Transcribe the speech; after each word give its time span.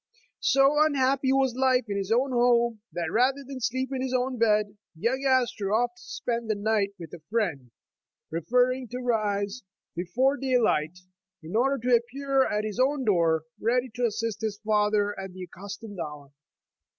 So 0.39 0.83
unhappy 0.83 1.31
was 1.31 1.53
life 1.53 1.85
in 1.87 1.95
his 1.95 2.11
own 2.11 2.31
home, 2.31 2.81
that 2.91 3.11
rather 3.11 3.43
than 3.45 3.59
sleep 3.59 3.89
in 3.93 4.01
his 4.01 4.15
own 4.15 4.39
bed, 4.39 4.75
young 4.95 5.23
Astor 5.23 5.71
often 5.71 5.97
spent 5.97 6.47
the 6.47 6.55
night 6.55 6.95
with 6.97 7.13
a 7.13 7.19
friend, 7.29 7.69
preferring 8.31 8.87
to 8.87 8.97
rise 8.99 9.61
before 9.95 10.37
daylight, 10.37 10.97
in 11.43 11.55
order 11.55 11.77
to 11.87 11.95
appear 11.95 12.47
at 12.47 12.63
his 12.63 12.79
own 12.79 13.05
door, 13.05 13.43
ready 13.59 13.89
to 13.93 14.07
assist 14.07 14.41
his 14.41 14.57
father 14.65 15.13
at 15.19 15.33
the 15.33 15.43
accustomed 15.43 15.99
hour. 15.99 16.31